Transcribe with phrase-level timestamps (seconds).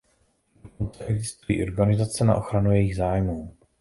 [0.63, 3.51] Dokonce existují i organizace na ochranu jejich zájmů!